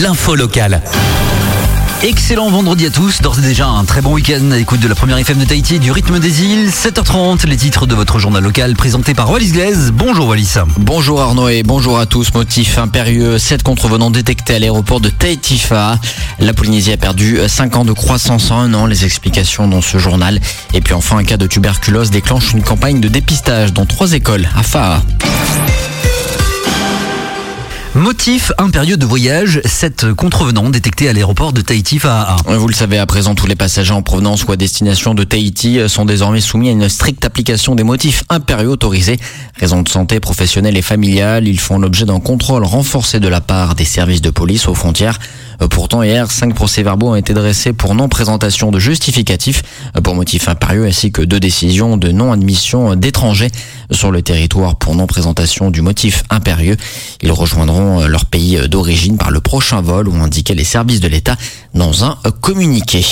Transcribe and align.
l'info 0.00 0.34
locale. 0.34 0.82
Excellent 2.02 2.50
vendredi 2.50 2.84
à 2.86 2.90
tous, 2.90 3.22
d'ores 3.22 3.38
et 3.38 3.42
déjà 3.42 3.66
un 3.66 3.84
très 3.84 4.02
bon 4.02 4.12
week-end 4.12 4.50
à 4.50 4.56
l'écoute 4.56 4.80
de 4.80 4.88
la 4.88 4.94
première 4.94 5.16
FM 5.16 5.38
de 5.38 5.44
Tahiti 5.44 5.78
du 5.78 5.90
rythme 5.90 6.18
des 6.18 6.42
îles. 6.42 6.68
7h30, 6.68 7.46
les 7.46 7.56
titres 7.56 7.86
de 7.86 7.94
votre 7.94 8.18
journal 8.18 8.42
local 8.42 8.74
présenté 8.74 9.14
par 9.14 9.30
Wallis 9.30 9.52
Glaise. 9.52 9.92
Bonjour 9.94 10.28
Wallis. 10.28 10.54
Bonjour 10.78 11.22
Arnaud 11.22 11.48
et 11.48 11.62
bonjour 11.62 11.98
à 11.98 12.04
tous. 12.04 12.34
Motif 12.34 12.76
impérieux, 12.78 13.38
7 13.38 13.62
contrevenants 13.62 14.10
détectés 14.10 14.56
à 14.56 14.58
l'aéroport 14.58 15.00
de 15.00 15.08
Tahiti-Fa. 15.08 15.98
La 16.40 16.52
Polynésie 16.52 16.92
a 16.92 16.98
perdu 16.98 17.38
5 17.46 17.76
ans 17.76 17.84
de 17.86 17.92
croissance 17.92 18.50
en 18.50 18.58
un 18.58 18.74
an, 18.74 18.86
les 18.86 19.04
explications 19.06 19.66
dans 19.66 19.82
ce 19.82 19.96
journal. 19.96 20.40
Et 20.74 20.82
puis 20.82 20.92
enfin, 20.92 21.16
un 21.18 21.24
cas 21.24 21.38
de 21.38 21.46
tuberculose 21.46 22.10
déclenche 22.10 22.52
une 22.52 22.62
campagne 22.62 23.00
de 23.00 23.08
dépistage 23.08 23.72
dans 23.72 23.86
trois 23.86 24.12
écoles 24.12 24.46
à 24.54 24.62
Fa. 24.62 25.02
Motif 27.96 28.52
impérieux 28.58 28.98
de 28.98 29.06
voyage, 29.06 29.62
sept 29.64 30.12
contrevenants 30.12 30.68
détectés 30.68 31.08
à 31.08 31.14
l'aéroport 31.14 31.54
de 31.54 31.62
Tahiti 31.62 31.98
Faa'a. 31.98 32.36
Vous 32.46 32.68
le 32.68 32.74
savez, 32.74 32.98
à 32.98 33.06
présent, 33.06 33.34
tous 33.34 33.46
les 33.46 33.54
passagers 33.54 33.94
en 33.94 34.02
provenance 34.02 34.44
ou 34.44 34.52
à 34.52 34.56
destination 34.56 35.14
de 35.14 35.24
Tahiti 35.24 35.80
sont 35.88 36.04
désormais 36.04 36.42
soumis 36.42 36.68
à 36.68 36.72
une 36.72 36.90
stricte 36.90 37.24
application 37.24 37.74
des 37.74 37.84
motifs 37.84 38.22
impérieux 38.28 38.68
autorisés. 38.68 39.18
Raisons 39.58 39.80
de 39.80 39.88
santé 39.88 40.20
professionnelle 40.20 40.76
et 40.76 40.82
familiale, 40.82 41.48
ils 41.48 41.58
font 41.58 41.78
l'objet 41.78 42.04
d'un 42.04 42.20
contrôle 42.20 42.64
renforcé 42.64 43.18
de 43.18 43.28
la 43.28 43.40
part 43.40 43.74
des 43.74 43.86
services 43.86 44.20
de 44.20 44.28
police 44.28 44.68
aux 44.68 44.74
frontières. 44.74 45.18
Pourtant, 45.70 46.02
hier, 46.02 46.30
cinq 46.30 46.54
procès-verbaux 46.54 47.10
ont 47.10 47.16
été 47.16 47.34
dressés 47.34 47.72
pour 47.72 47.94
non-présentation 47.94 48.70
de 48.70 48.78
justificatifs 48.78 49.62
pour 50.02 50.14
motifs 50.14 50.48
impérieux 50.48 50.86
ainsi 50.86 51.12
que 51.12 51.22
deux 51.22 51.40
décisions 51.40 51.96
de 51.96 52.12
non-admission 52.12 52.94
d'étrangers 52.94 53.50
sur 53.90 54.10
le 54.10 54.22
territoire 54.22 54.76
pour 54.76 54.94
non-présentation 54.94 55.70
du 55.70 55.82
motif 55.82 56.24
impérieux. 56.30 56.76
Ils 57.22 57.32
rejoindront 57.32 58.00
euh, 58.00 58.06
leur 58.06 58.26
pays 58.26 58.68
d'origine 58.68 59.16
par 59.16 59.30
le 59.30 59.40
prochain 59.40 59.80
vol, 59.80 60.08
ont 60.08 60.22
indiqué 60.22 60.54
les 60.54 60.64
services 60.64 61.00
de 61.00 61.08
l'État 61.08 61.36
dans 61.74 62.04
un 62.04 62.18
communiqué. 62.40 63.04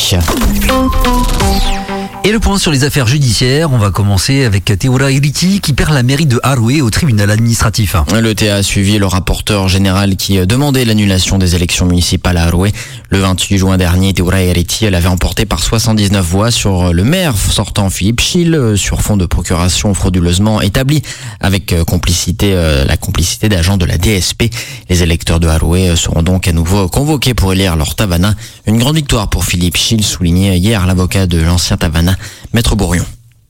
Et 2.27 2.33
le 2.33 2.41
point 2.41 2.57
sur 2.57 2.73
les 2.73 2.85
affaires 2.85 3.07
judiciaires, 3.07 3.71
on 3.71 3.77
va 3.77 3.91
commencer 3.91 4.47
avec 4.47 4.65
Teura 4.65 5.13
Iriti 5.13 5.61
qui 5.61 5.75
perd 5.75 5.93
la 5.93 6.03
mairie 6.03 6.25
de 6.25 6.41
Haroué 6.43 6.81
au 6.81 6.89
tribunal 6.89 7.31
administratif. 7.31 7.97
Le 8.19 8.35
TA 8.35 8.55
a 8.55 8.63
suivi 8.63 8.97
le 8.97 9.05
rapporteur 9.05 9.69
général 9.69 10.17
qui 10.17 10.39
demandait 10.47 10.87
l'annulation 10.87 11.37
des 11.37 11.55
élections 11.55 11.85
municipales 11.85 12.39
à 12.39 12.45
Haroué. 12.45 12.73
Le 13.11 13.19
28 13.19 13.59
juin 13.59 13.77
dernier, 13.77 14.15
Teura 14.15 14.43
Iriti 14.43 14.89
l'avait 14.89 15.09
emporté 15.09 15.45
par 15.45 15.63
79 15.63 16.25
voix 16.25 16.51
sur 16.51 16.95
le 16.95 17.05
maire 17.05 17.37
sortant 17.37 17.91
Philippe 17.91 18.23
Schill 18.23 18.73
sur 18.77 19.03
fond 19.03 19.19
de 19.19 19.27
procuration 19.27 19.93
frauduleusement 19.93 20.63
établie 20.63 21.03
avec 21.41 21.75
complicité, 21.85 22.53
euh, 22.55 22.87
la 22.87 22.97
complicité 22.97 23.51
d'agents 23.51 23.77
de 23.77 23.85
la 23.85 23.99
DSP. 23.99 24.45
Les 24.89 25.03
électeurs 25.03 25.41
de 25.41 25.49
Haroué 25.49 25.95
seront 25.95 26.23
donc 26.23 26.49
à 26.49 26.53
nouveau 26.53 26.89
convoqués 26.89 27.35
pour 27.35 27.53
élire 27.53 27.77
leur 27.77 27.95
Tavana. 27.95 28.35
Une 28.67 28.79
grande 28.79 28.97
victoire 28.97 29.29
pour 29.29 29.45
Philippe 29.45 29.77
Schill, 29.77 30.03
souligné 30.03 30.57
hier 30.57 30.87
l'avocat 30.87 31.27
de 31.27 31.39
l'ancien 31.39 31.77
Tavana 31.77 32.14
Maître 32.53 32.77
Bourrion. 32.77 33.05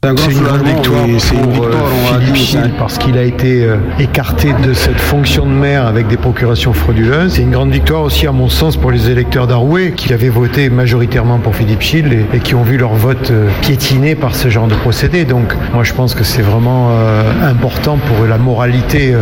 C'est 0.04 0.32
une 0.32 0.42
grande 0.42 0.66
victoire, 0.66 1.06
c'est 1.18 1.34
une 1.34 1.50
victoire 1.50 2.20
Philippe 2.34 2.76
parce 2.78 2.98
qu'il 2.98 3.16
a 3.16 3.22
été 3.22 3.64
euh, 3.64 3.76
écarté 3.98 4.52
de 4.62 4.74
cette 4.74 5.00
fonction 5.00 5.46
de 5.46 5.50
maire 5.50 5.86
avec 5.86 6.08
des 6.08 6.18
procurations 6.18 6.74
frauduleuses. 6.74 7.32
C'est 7.34 7.42
une 7.42 7.52
grande 7.52 7.70
victoire 7.70 8.02
aussi 8.02 8.26
à 8.26 8.32
mon 8.32 8.50
sens 8.50 8.76
pour 8.76 8.90
les 8.90 9.08
électeurs 9.08 9.46
d'Aroué 9.46 9.94
qui 9.96 10.12
avaient 10.12 10.28
voté 10.28 10.68
majoritairement 10.68 11.38
pour 11.38 11.56
Philippe 11.56 11.80
Schill 11.80 12.26
et, 12.34 12.40
qui 12.40 12.54
ont 12.54 12.62
vu 12.62 12.76
leur 12.76 12.92
vote 12.92 13.30
euh, 13.30 13.48
piétiné 13.62 14.14
par 14.14 14.34
ce 14.34 14.50
genre 14.50 14.68
de 14.68 14.74
procédé. 14.74 15.24
Donc 15.24 15.54
moi 15.72 15.84
je 15.84 15.94
pense 15.94 16.14
que 16.14 16.22
c'est 16.22 16.42
vraiment 16.42 16.90
euh, 16.90 17.22
important 17.42 17.96
pour 17.96 18.26
la 18.26 18.36
moralité 18.36 19.14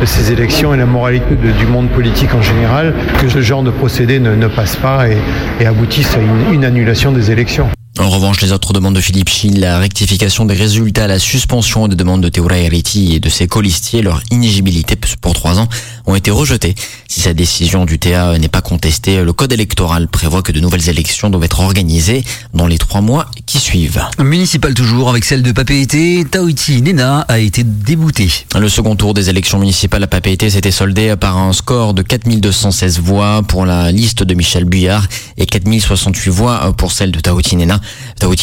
de 0.00 0.06
ces 0.06 0.32
élections 0.32 0.72
et 0.72 0.78
la 0.78 0.86
moralité 0.86 1.34
du 1.34 1.66
monde 1.66 1.90
politique 1.90 2.34
en 2.34 2.40
général 2.40 2.94
que 3.20 3.28
ce 3.28 3.42
genre 3.42 3.62
de 3.62 3.70
procédé 3.70 4.18
ne, 4.18 4.46
passe 4.46 4.76
pas 4.76 5.08
et, 5.08 5.66
aboutisse 5.66 6.16
à 6.16 6.52
une 6.52 6.64
annulation 6.64 7.12
des 7.12 7.30
élections. 7.30 7.68
En 7.98 8.08
revanche, 8.08 8.40
les 8.40 8.52
autres 8.52 8.72
demandes 8.72 8.94
de 8.94 9.02
Philippe 9.02 9.28
Schill, 9.28 9.60
la 9.60 9.78
rectification 9.78 10.46
des 10.46 10.54
résultats, 10.54 11.06
la 11.06 11.18
suspension 11.18 11.88
des 11.88 11.94
demandes 11.94 12.22
de 12.22 12.30
Théora 12.30 12.56
Heriti 12.56 13.14
et 13.14 13.20
de 13.20 13.28
ses 13.28 13.46
colistiers, 13.46 14.00
leur 14.00 14.22
inéligibilité 14.30 14.96
pour 15.20 15.34
trois 15.34 15.58
ans, 15.58 15.68
ont 16.06 16.14
été 16.14 16.30
rejetées. 16.30 16.74
Si 17.08 17.20
sa 17.20 17.34
décision 17.34 17.84
du 17.84 17.98
TA 17.98 18.38
n'est 18.38 18.48
pas 18.48 18.60
contestée, 18.60 19.22
le 19.22 19.32
code 19.32 19.52
électoral 19.52 20.08
prévoit 20.08 20.42
que 20.42 20.52
de 20.52 20.60
nouvelles 20.60 20.88
élections 20.88 21.30
doivent 21.30 21.44
être 21.44 21.60
organisées 21.60 22.24
dans 22.54 22.66
les 22.66 22.78
trois 22.78 23.00
mois 23.00 23.26
qui 23.46 23.58
suivent. 23.58 24.02
Municipal 24.18 24.74
toujours, 24.74 25.10
avec 25.10 25.24
celle 25.24 25.42
de 25.42 25.52
Papeete, 25.52 26.30
Taouiti 26.30 26.82
Nena 26.82 27.20
a 27.28 27.38
été 27.38 27.64
débouté. 27.64 28.30
Le 28.58 28.68
second 28.68 28.96
tour 28.96 29.14
des 29.14 29.30
élections 29.30 29.58
municipales 29.58 30.02
à 30.02 30.06
Papeete 30.06 30.48
s'était 30.48 30.70
soldé 30.70 31.14
par 31.16 31.38
un 31.38 31.52
score 31.52 31.94
de 31.94 32.02
4216 32.02 33.00
voix 33.00 33.42
pour 33.46 33.64
la 33.66 33.92
liste 33.92 34.22
de 34.22 34.34
Michel 34.34 34.64
Buyard 34.64 35.06
et 35.36 35.46
4068 35.46 36.30
voix 36.30 36.72
pour 36.76 36.92
celle 36.92 37.12
de 37.12 37.20
Taouiti 37.20 37.56
Nena. 37.56 37.80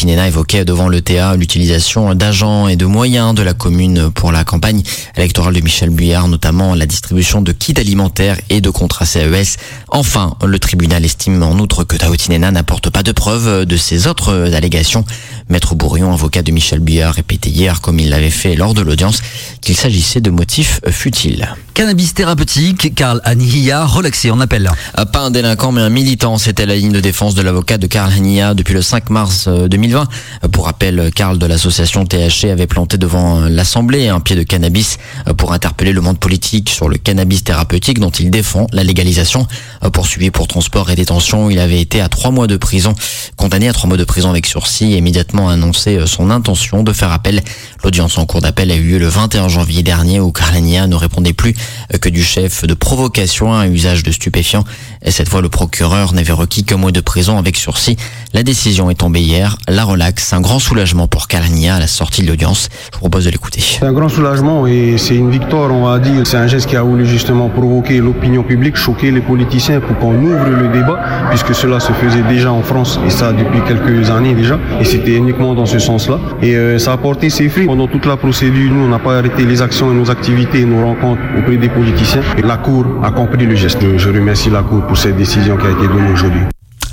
Nena 0.04 0.28
évoquait 0.28 0.64
devant 0.64 0.88
le 0.88 1.02
TA 1.02 1.36
l'utilisation 1.36 2.14
d'agents 2.14 2.68
et 2.68 2.76
de 2.76 2.86
moyens 2.86 3.34
de 3.34 3.42
la 3.42 3.54
commune 3.54 4.10
pour 4.10 4.32
la 4.32 4.44
campagne 4.44 4.82
électorale 5.16 5.54
de 5.54 5.60
Michel 5.60 5.90
Buyard, 5.90 6.28
notamment 6.28 6.74
la 6.74 6.86
distribution 6.86 7.42
de 7.42 7.49
kits 7.52 7.78
alimentaires 7.78 8.38
et 8.48 8.60
de 8.60 8.70
contrats 8.70 9.06
CES. 9.06 9.56
Enfin, 9.88 10.36
le 10.44 10.58
tribunal 10.58 11.04
estime 11.04 11.42
en 11.42 11.58
outre 11.58 11.84
que 11.84 11.96
Nena 12.30 12.50
n'apporte 12.50 12.90
pas 12.90 13.02
de 13.02 13.12
preuves 13.12 13.64
de 13.64 13.76
ses 13.76 14.06
autres 14.06 14.54
allégations. 14.54 15.04
Maître 15.50 15.74
Bourrion, 15.74 16.12
avocat 16.12 16.42
de 16.42 16.52
Michel 16.52 16.78
Buyard, 16.78 17.14
répétait 17.14 17.50
hier, 17.50 17.80
comme 17.80 17.98
il 17.98 18.08
l'avait 18.08 18.30
fait 18.30 18.54
lors 18.54 18.72
de 18.72 18.82
l'audience, 18.82 19.20
qu'il 19.60 19.76
s'agissait 19.76 20.20
de 20.20 20.30
motifs 20.30 20.80
futiles. 20.88 21.54
Cannabis 21.74 22.14
thérapeutique, 22.14 22.94
Karl 22.94 23.20
Hanihia, 23.24 23.84
relaxé 23.84 24.30
en 24.30 24.38
appel. 24.40 24.70
Pas 25.12 25.20
un 25.20 25.30
délinquant, 25.30 25.72
mais 25.72 25.80
un 25.80 25.88
militant, 25.88 26.36
c'était 26.36 26.66
la 26.66 26.76
ligne 26.76 26.92
de 26.92 27.00
défense 27.00 27.34
de 27.34 27.42
l'avocat 27.42 27.78
de 27.78 27.86
Karl 27.86 28.12
Hanihia 28.12 28.54
depuis 28.54 28.74
le 28.74 28.82
5 28.82 29.10
mars 29.10 29.48
2020. 29.48 30.02
Euh, 30.44 30.48
Pour 30.48 30.66
rappel, 30.66 31.10
Karl 31.14 31.38
de 31.38 31.46
l'association 31.46 32.04
THC 32.04 32.50
avait 32.50 32.66
planté 32.66 32.98
devant 32.98 33.40
l'Assemblée 33.40 34.08
un 34.08 34.20
pied 34.20 34.36
de 34.36 34.42
cannabis 34.42 34.98
euh, 35.26 35.34
pour 35.34 35.52
interpeller 35.52 35.92
le 35.92 36.00
monde 36.00 36.18
politique 36.18 36.68
sur 36.68 36.88
le 36.88 36.98
cannabis 36.98 37.44
thérapeutique 37.44 37.98
dont 37.98 38.10
il 38.10 38.30
défend 38.30 38.66
la 38.72 38.84
légalisation. 38.84 39.46
Euh, 39.82 39.90
poursuivi 39.90 40.30
pour 40.30 40.48
transport 40.48 40.90
et 40.90 40.96
détention, 40.96 41.50
il 41.50 41.58
avait 41.58 41.80
été 41.80 42.00
à 42.00 42.08
trois 42.08 42.30
mois 42.30 42.46
de 42.46 42.56
prison, 42.56 42.94
condamné 43.36 43.68
à 43.68 43.72
trois 43.72 43.88
mois 43.88 43.96
de 43.96 44.04
prison 44.04 44.28
avec 44.28 44.46
sursis 44.46 44.92
et 44.92 44.98
immédiatement 44.98 45.39
annoncé 45.48 45.98
son 46.06 46.30
intention 46.30 46.82
de 46.82 46.92
faire 46.92 47.12
appel. 47.12 47.42
L'audience 47.82 48.18
en 48.18 48.26
cours 48.26 48.40
d'appel 48.40 48.70
a 48.70 48.76
eu 48.76 48.82
lieu 48.82 48.98
le 48.98 49.08
21 49.08 49.48
janvier 49.48 49.82
dernier 49.82 50.20
où 50.20 50.32
Karl 50.32 50.54
Hanihia 50.54 50.86
ne 50.86 50.94
répondait 50.94 51.32
plus 51.32 51.54
que 52.00 52.08
du 52.08 52.22
chef 52.22 52.64
de 52.64 52.74
provocation 52.74 53.52
à 53.52 53.58
un 53.58 53.70
usage 53.70 54.02
de 54.02 54.10
stupéfiants. 54.10 54.64
Et 55.02 55.10
cette 55.10 55.28
fois, 55.28 55.40
le 55.40 55.48
procureur 55.48 56.12
n'avait 56.12 56.32
requis 56.32 56.64
qu'un 56.64 56.76
mois 56.76 56.92
de 56.92 57.00
prison 57.00 57.38
avec 57.38 57.56
sursis. 57.56 57.96
La 58.34 58.42
décision 58.42 58.90
est 58.90 58.96
tombée 58.96 59.20
hier. 59.20 59.56
La 59.68 59.84
relaxe, 59.84 60.32
un 60.32 60.40
grand 60.40 60.58
soulagement 60.58 61.08
pour 61.08 61.26
Kalania 61.26 61.76
à 61.76 61.80
la 61.80 61.86
sortie 61.86 62.22
de 62.22 62.28
l'audience. 62.28 62.68
Je 62.92 62.96
vous 62.96 63.00
propose 63.00 63.24
de 63.24 63.30
l'écouter. 63.30 63.60
C'est 63.60 63.86
un 63.86 63.92
grand 63.92 64.08
soulagement 64.08 64.66
et 64.66 64.96
c'est 64.98 65.16
une 65.16 65.30
victoire, 65.30 65.72
on 65.72 65.86
va 65.86 65.98
dire. 65.98 66.26
C'est 66.26 66.36
un 66.36 66.46
geste 66.46 66.68
qui 66.68 66.76
a 66.76 66.82
voulu 66.82 67.06
justement 67.06 67.48
provoquer 67.48 67.98
l'opinion 67.98 68.42
publique, 68.42 68.76
choquer 68.76 69.10
les 69.10 69.20
politiciens 69.20 69.80
pour 69.80 69.98
qu'on 69.98 70.14
ouvre 70.22 70.48
le 70.48 70.68
débat, 70.68 71.00
puisque 71.30 71.54
cela 71.54 71.80
se 71.80 71.92
faisait 71.92 72.22
déjà 72.22 72.52
en 72.52 72.62
France 72.62 73.00
et 73.06 73.10
ça 73.10 73.32
depuis 73.32 73.60
quelques 73.66 74.10
années 74.10 74.34
déjà. 74.34 74.58
Et 74.80 74.84
c'était 74.84 75.16
uniquement 75.30 75.54
dans 75.54 75.66
ce 75.66 75.78
sens-là. 75.78 76.18
Et 76.42 76.56
euh, 76.56 76.78
ça 76.78 76.92
a 76.92 76.96
porté 76.96 77.30
ses 77.30 77.48
fruits. 77.48 77.66
Pendant 77.66 77.86
toute 77.86 78.06
la 78.06 78.16
procédure, 78.16 78.72
nous, 78.72 78.84
on 78.84 78.88
n'a 78.88 78.98
pas 78.98 79.18
arrêté 79.18 79.44
les 79.44 79.62
actions 79.62 79.92
et 79.92 79.94
nos 79.94 80.10
activités, 80.10 80.64
nos 80.64 80.84
rencontres 80.84 81.22
auprès 81.38 81.56
des 81.56 81.68
politiciens. 81.68 82.22
Et 82.36 82.42
la 82.42 82.56
Cour 82.56 82.84
a 83.02 83.10
compris 83.12 83.46
le 83.46 83.54
geste. 83.54 83.78
Je 83.96 84.08
remercie 84.08 84.50
la 84.50 84.62
Cour 84.62 84.86
pour 84.86 84.96
cette 84.96 85.16
décision 85.16 85.56
qui 85.56 85.66
a 85.66 85.70
été 85.70 85.86
donnée 85.86 86.12
aujourd'hui. 86.12 86.40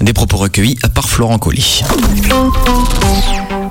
Des 0.02 0.14
propos 0.14 0.38
recueillis 0.38 0.78
par 0.94 1.10
Florent 1.10 1.40
Colli. 1.40 1.82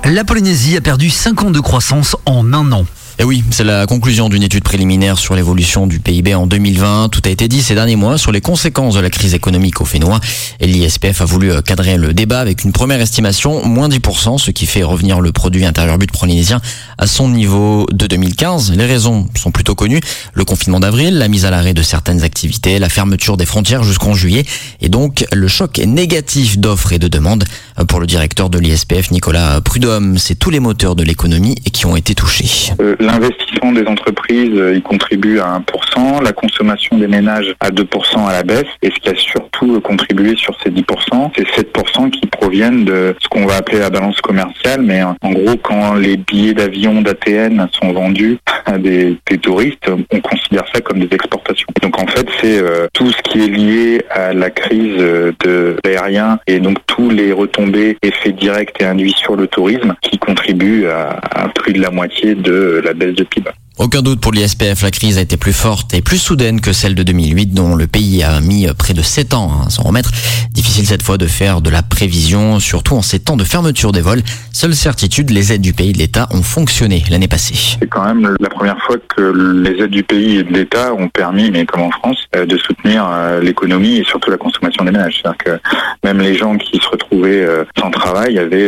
La 0.03 0.23
Polynésie 0.25 0.75
a 0.75 0.81
perdu 0.81 1.09
5 1.09 1.43
ans 1.43 1.51
de 1.51 1.59
croissance 1.59 2.17
en 2.25 2.53
un 2.53 2.71
an. 2.73 2.85
Et 3.19 3.23
oui, 3.23 3.43
c'est 3.49 3.63
la 3.63 3.87
conclusion 3.87 4.29
d'une 4.29 4.43
étude 4.43 4.63
préliminaire 4.63 5.17
sur 5.17 5.33
l'évolution 5.33 5.87
du 5.87 5.99
PIB 5.99 6.35
en 6.35 6.45
2020. 6.45 7.09
Tout 7.09 7.21
a 7.25 7.29
été 7.29 7.47
dit 7.47 7.63
ces 7.63 7.73
derniers 7.73 7.95
mois 7.95 8.19
sur 8.19 8.31
les 8.31 8.41
conséquences 8.41 8.93
de 8.93 8.99
la 8.99 9.09
crise 9.09 9.33
économique 9.33 9.81
au 9.81 9.85
Fénois. 9.85 10.19
Et 10.59 10.67
l'ISPF 10.67 11.21
a 11.21 11.25
voulu 11.25 11.51
cadrer 11.63 11.97
le 11.97 12.13
débat 12.13 12.39
avec 12.39 12.63
une 12.63 12.71
première 12.71 13.01
estimation, 13.01 13.65
moins 13.65 13.89
10%, 13.89 14.37
ce 14.37 14.51
qui 14.51 14.67
fait 14.67 14.83
revenir 14.83 15.19
le 15.19 15.31
produit 15.31 15.65
intérieur 15.65 15.97
brut 15.97 16.11
polynésien 16.11 16.61
à 16.99 17.07
son 17.07 17.27
niveau 17.27 17.87
de 17.91 18.05
2015. 18.05 18.73
Les 18.73 18.85
raisons 18.85 19.27
sont 19.35 19.49
plutôt 19.49 19.73
connues. 19.73 20.01
Le 20.35 20.45
confinement 20.45 20.79
d'avril, 20.79 21.17
la 21.17 21.27
mise 21.27 21.45
à 21.45 21.49
l'arrêt 21.49 21.73
de 21.73 21.81
certaines 21.81 22.21
activités, 22.21 22.77
la 22.77 22.89
fermeture 22.89 23.35
des 23.35 23.47
frontières 23.47 23.83
jusqu'en 23.83 24.13
juillet 24.13 24.45
et 24.79 24.89
donc 24.89 25.25
le 25.33 25.47
choc 25.47 25.79
négatif 25.79 26.59
d'offres 26.59 26.93
et 26.93 26.99
de 26.99 27.07
demandes. 27.07 27.45
Pour 27.87 27.99
le 27.99 28.05
directeur 28.05 28.51
de 28.51 28.59
l'ISPF, 28.59 29.09
Nicolas 29.09 29.59
Prudhomme, 29.61 30.19
c'est 30.19 30.35
tous 30.35 30.51
les 30.51 30.59
moteurs 30.59 30.95
de 30.95 31.01
l'économie 31.03 31.55
qui 31.55 31.87
ont 31.87 31.95
été 31.95 32.13
touchés. 32.13 32.73
Euh, 32.79 32.95
l'investissement 33.07 33.71
des 33.71 33.85
entreprises, 33.87 34.61
il 34.73 34.81
contribue 34.81 35.39
à 35.39 35.59
1%, 35.59 36.23
la 36.23 36.33
consommation 36.33 36.97
des 36.97 37.07
ménages 37.07 37.55
à 37.59 37.69
2% 37.69 38.27
à 38.27 38.33
la 38.33 38.43
baisse, 38.43 38.67
et 38.81 38.89
ce 38.89 38.99
qui 38.99 39.09
a 39.09 39.15
surtout 39.15 39.79
contribué 39.81 40.35
sur 40.35 40.55
ces 40.61 40.69
10%, 40.69 41.31
c'est 41.35 41.47
7% 41.47 42.09
qui 42.11 42.27
proviennent 42.27 42.83
de 42.85 43.15
ce 43.19 43.27
qu'on 43.29 43.45
va 43.45 43.55
appeler 43.55 43.79
la 43.79 43.89
balance 43.89 44.19
commerciale, 44.21 44.81
mais 44.81 45.01
en 45.03 45.31
gros, 45.31 45.55
quand 45.63 45.95
les 45.95 46.17
billets 46.17 46.53
d'avion 46.53 47.01
d'ATN 47.01 47.67
sont 47.71 47.93
vendus 47.93 48.37
à 48.65 48.77
des, 48.77 49.17
touristes, 49.41 49.89
on 50.11 50.19
considère 50.19 50.65
ça 50.73 50.81
comme 50.81 50.99
des 50.99 51.15
exportations. 51.15 51.67
Donc 51.81 51.97
en 51.99 52.07
fait, 52.07 52.27
c'est 52.41 52.61
tout 52.93 53.09
ce 53.11 53.21
qui 53.21 53.45
est 53.45 53.47
lié 53.47 54.01
à 54.09 54.33
la 54.33 54.49
crise 54.49 54.97
de 54.97 55.77
l'aérien 55.85 56.39
et 56.47 56.59
donc 56.59 56.77
tous 56.87 57.09
les 57.09 57.31
retombées, 57.31 57.97
effets 58.01 58.31
directs 58.31 58.73
et 58.81 58.85
induits 58.85 59.15
sur 59.15 59.35
le 59.35 59.47
tourisme 59.47 59.95
qui 60.01 60.17
contribuent 60.17 60.87
à, 60.87 61.19
à 61.35 61.49
plus 61.49 61.73
de 61.73 61.81
la 61.81 61.91
moitié 61.91 62.35
de 62.35 62.81
la 62.83 62.93
baisse 62.97 63.15
de 63.15 63.23
PIB. 63.23 63.49
Aucun 63.79 64.01
doute 64.01 64.19
pour 64.19 64.31
l'ISPF, 64.31 64.81
la 64.81 64.89
crise 64.89 65.19
a 65.19 65.21
été 65.21 65.37
plus 65.37 65.53
forte 65.53 65.93
et 65.93 66.01
plus 66.01 66.17
soudaine 66.17 66.61
que 66.61 66.73
celle 66.73 66.95
de 66.95 67.03
2008 67.03 67.53
dont 67.53 67.75
le 67.75 67.85
pays 67.85 68.23
a 68.23 68.41
mis 68.41 68.67
près 68.75 68.95
de 68.95 69.03
7 69.03 69.35
ans 69.35 69.51
à 69.67 69.69
s'en 69.69 69.83
remettre. 69.83 70.09
Difficile 70.49 70.87
cette 70.87 71.03
fois 71.03 71.19
de 71.19 71.27
faire 71.27 71.61
de 71.61 71.69
la 71.69 71.83
prévision, 71.83 72.59
surtout 72.59 72.95
en 72.95 73.03
ces 73.03 73.19
temps 73.19 73.37
de 73.37 73.43
fermeture 73.43 73.91
des 73.91 74.01
vols. 74.01 74.23
Seule 74.51 74.73
certitude, 74.73 75.29
les 75.29 75.53
aides 75.53 75.61
du 75.61 75.73
pays 75.73 75.91
et 75.91 75.93
de 75.93 75.99
l'État 75.99 76.27
ont 76.31 76.41
fonctionné 76.41 77.03
l'année 77.11 77.27
passée. 77.27 77.77
C'est 77.79 77.87
quand 77.87 78.03
même 78.03 78.35
la 78.39 78.49
première 78.49 78.79
fois 78.81 78.95
que 79.15 79.21
les 79.63 79.83
aides 79.83 79.91
du 79.91 80.01
pays 80.01 80.37
et 80.37 80.43
de 80.43 80.51
l'État 80.51 80.95
ont 80.95 81.09
permis, 81.09 81.51
mais 81.51 81.67
comme 81.67 81.81
en 81.81 81.91
France, 81.91 82.25
euh, 82.35 82.47
de 82.47 82.57
soutenir 82.57 83.07
euh, 83.07 83.41
l'économie 83.41 83.97
et 83.97 84.03
surtout 84.03 84.31
la 84.31 84.37
consommation 84.37 84.83
des 84.85 84.91
ménages. 84.91 85.21
C'est-à-dire 85.21 85.37
que 85.37 85.67
même 86.03 86.19
les 86.19 86.33
gens 86.33 86.57
qui 86.57 86.79
se 86.79 86.89
retrouvaient 86.89 87.45
euh, 87.45 87.63
sans 87.77 87.91
travail 87.91 88.39
avaient 88.39 88.67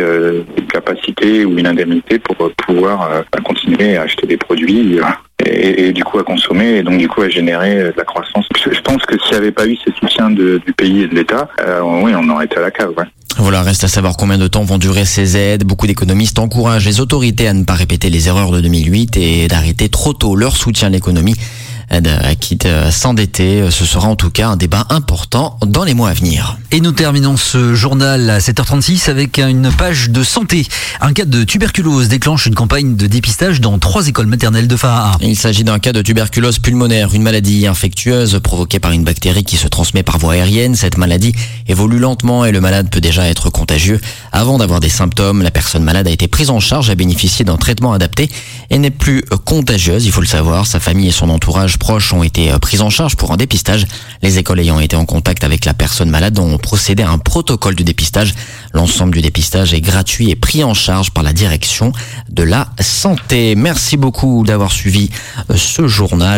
une 0.55 0.67
capacité 0.67 1.45
ou 1.45 1.57
une 1.57 1.65
indemnité 1.65 2.19
pour 2.19 2.35
pouvoir 2.67 3.09
bah, 3.33 3.39
continuer 3.43 3.97
à 3.97 4.03
acheter 4.03 4.27
des 4.27 4.37
produits 4.37 4.98
et, 5.49 5.91
du 5.91 6.03
coup 6.03 6.19
à 6.19 6.23
consommer 6.23 6.77
et 6.77 6.83
donc 6.83 6.97
du 6.97 7.07
coup 7.07 7.21
à 7.21 7.29
générer 7.29 7.75
de 7.75 7.93
la 7.95 8.03
croissance. 8.03 8.45
Je 8.55 8.81
pense 8.81 9.03
que 9.03 9.17
s'il 9.19 9.31
n'y 9.31 9.37
avait 9.37 9.51
pas 9.51 9.65
eu 9.65 9.77
ces 9.85 9.91
soutiens 9.99 10.29
du 10.29 10.73
pays 10.77 11.03
et 11.03 11.07
de 11.07 11.15
l'État, 11.15 11.47
euh, 11.61 11.81
oui, 11.81 12.11
on 12.15 12.29
aurait 12.29 12.45
été 12.45 12.57
à 12.57 12.61
la 12.61 12.71
cave. 12.71 12.93
Voilà, 13.37 13.61
reste 13.61 13.83
à 13.83 13.87
savoir 13.87 14.17
combien 14.17 14.37
de 14.37 14.47
temps 14.47 14.63
vont 14.63 14.77
durer 14.77 15.05
ces 15.05 15.37
aides. 15.37 15.63
Beaucoup 15.63 15.87
d'économistes 15.87 16.39
encouragent 16.39 16.85
les 16.85 16.99
autorités 16.99 17.47
à 17.47 17.53
ne 17.53 17.63
pas 17.63 17.73
répéter 17.73 18.09
les 18.09 18.27
erreurs 18.27 18.51
de 18.51 18.59
2008 18.59 19.17
et 19.17 19.47
d'arrêter 19.47 19.87
trop 19.87 20.13
tôt 20.13 20.35
leur 20.35 20.55
soutien 20.57 20.87
à 20.89 20.91
l'économie 20.91 21.35
quitte 22.39 22.65
à 22.65 22.91
s'endetter. 22.91 23.69
Ce 23.71 23.85
sera 23.85 24.07
en 24.07 24.15
tout 24.15 24.29
cas 24.29 24.49
un 24.49 24.57
débat 24.57 24.85
important 24.89 25.57
dans 25.65 25.83
les 25.83 25.93
mois 25.93 26.09
à 26.09 26.13
venir. 26.13 26.57
Et 26.71 26.81
nous 26.81 26.91
terminons 26.91 27.37
ce 27.37 27.73
journal 27.73 28.29
à 28.29 28.39
7h36 28.39 29.09
avec 29.09 29.39
une 29.39 29.71
page 29.71 30.09
de 30.09 30.23
santé. 30.23 30.67
Un 31.01 31.13
cas 31.13 31.25
de 31.25 31.43
tuberculose 31.43 32.07
déclenche 32.07 32.45
une 32.45 32.55
campagne 32.55 32.95
de 32.95 33.07
dépistage 33.07 33.59
dans 33.59 33.79
trois 33.79 34.07
écoles 34.07 34.27
maternelles 34.27 34.67
de 34.67 34.75
Fahaa. 34.75 35.17
Il 35.21 35.35
s'agit 35.35 35.63
d'un 35.63 35.79
cas 35.79 35.93
de 35.93 36.01
tuberculose 36.01 36.59
pulmonaire, 36.59 37.13
une 37.13 37.23
maladie 37.23 37.65
infectieuse 37.65 38.39
provoquée 38.43 38.79
par 38.79 38.91
une 38.91 39.03
bactérie 39.03 39.43
qui 39.43 39.57
se 39.57 39.67
transmet 39.67 40.03
par 40.03 40.19
voie 40.19 40.33
aérienne. 40.33 40.75
Cette 40.75 40.97
maladie 40.97 41.33
évolue 41.67 41.99
lentement 41.99 42.45
et 42.45 42.51
le 42.51 42.61
malade 42.61 42.89
peut 42.89 43.01
déjà 43.01 43.27
être 43.27 43.49
contagieux. 43.49 43.99
Avant 44.31 44.59
d'avoir 44.59 44.79
des 44.79 44.89
symptômes, 44.89 45.41
la 45.41 45.51
personne 45.51 45.83
malade 45.83 46.07
a 46.07 46.11
été 46.11 46.27
prise 46.27 46.51
en 46.51 46.59
charge, 46.59 46.89
a 46.89 46.95
bénéficié 46.95 47.45
d'un 47.45 47.57
traitement 47.57 47.93
adapté 47.93 48.29
et 48.69 48.77
n'est 48.77 48.91
plus 48.91 49.23
contagieuse, 49.45 50.05
il 50.05 50.11
faut 50.11 50.21
le 50.21 50.27
savoir. 50.27 50.67
Sa 50.67 50.79
famille 50.79 51.07
et 51.07 51.11
son 51.11 51.29
entourage 51.29 51.78
proches 51.79 52.13
ont 52.13 52.21
été 52.21 52.51
euh, 52.51 52.59
pris 52.59 52.81
en 52.81 52.91
charge 52.91 53.15
pour 53.15 53.31
un 53.31 53.37
dépistage. 53.37 53.87
Les 54.21 54.37
écoles 54.37 54.59
ayant 54.59 54.79
été 54.79 54.95
en 54.95 55.05
contact 55.05 55.43
avec 55.43 55.65
la 55.65 55.73
personne 55.73 56.09
malade 56.09 56.37
ont 56.37 56.57
procédé 56.59 57.01
à 57.01 57.09
un 57.09 57.17
protocole 57.17 57.75
de 57.75 57.83
dépistage. 57.83 58.35
L'ensemble 58.73 59.15
du 59.15 59.21
dépistage 59.21 59.73
est 59.73 59.81
gratuit 59.81 60.29
et 60.29 60.35
pris 60.35 60.63
en 60.63 60.75
charge 60.75 61.11
par 61.11 61.23
la 61.23 61.33
direction 61.33 61.91
de 62.29 62.43
la 62.43 62.67
santé. 62.79 63.55
Merci 63.55 63.97
beaucoup 63.97 64.43
d'avoir 64.45 64.71
suivi 64.71 65.09
euh, 65.49 65.55
ce 65.57 65.87
journal. 65.87 66.29